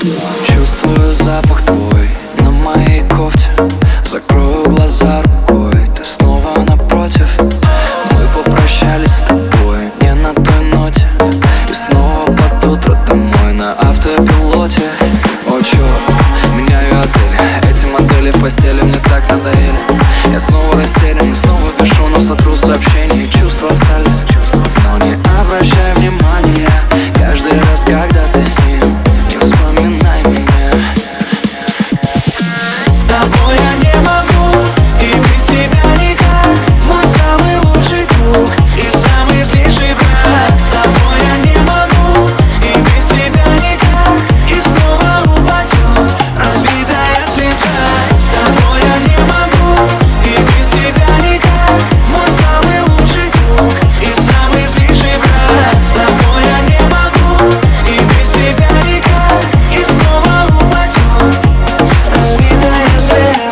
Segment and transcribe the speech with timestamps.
[0.00, 3.50] Чувствую запах твой на моей кофте.
[4.02, 7.28] Закрою глаза рукой, ты снова напротив.
[8.12, 11.06] Мы попрощались с тобой не на той ноте.
[11.68, 14.80] И снова под утро домой на автопилоте.
[15.46, 15.84] О, чё,
[16.56, 17.70] меняю отель.
[17.70, 19.80] Эти модели в постели мне так надоели.
[20.32, 23.28] Я снова растерян и снова пишу, но сотру сообщения.
[23.28, 24.24] Чувства остались,
[24.82, 25.12] но не
[25.42, 26.70] обращай внимания.
[27.18, 28.40] Каждый раз, когда ты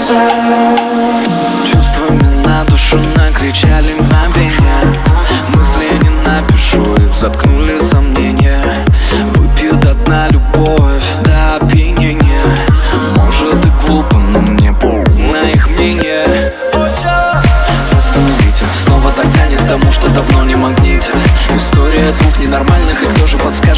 [0.08, 4.98] Чувствами на душу накричали мгновения
[5.54, 8.86] Мысли я не напишу, их заткнули сомнения.
[9.34, 12.42] Выпью до дна любовь до опьянения.
[13.16, 16.54] Может и глупо, но мне на их мнение
[17.92, 21.14] Остановите, снова так тянет тому, что давно не магнитит.
[21.54, 23.77] История двух ненормальных, и кто же подскажет,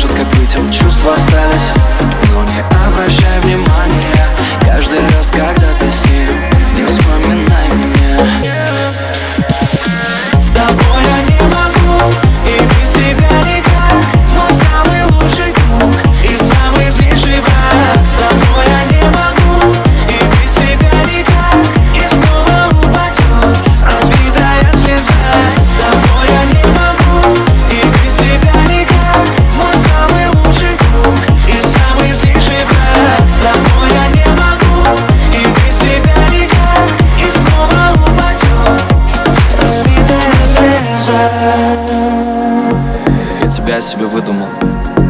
[43.42, 44.48] Я тебя себе выдумал.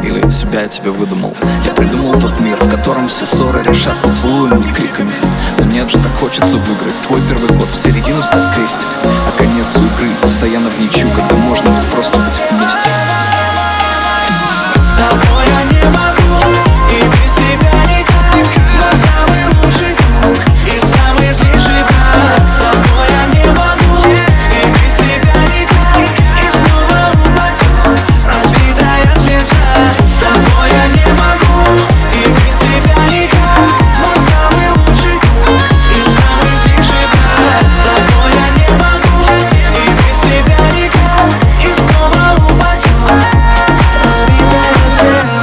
[0.03, 1.37] Или себя я тебе выдумал.
[1.65, 5.13] Я придумал тот мир, в котором все ссоры решат поцелуями и криками.
[5.59, 9.77] Но нет же, так хочется выиграть Твой первый ход, в середину ставь крестик А конец
[9.77, 12.50] игры постоянно в ничью Когда можно ведь просто быть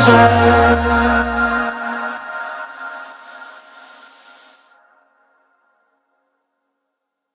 [0.10, 0.37] inside